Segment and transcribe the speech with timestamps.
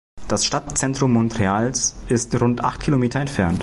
[0.27, 3.59] Das Stadtzentrum Montreals ist rund acht Kilometer entfernt.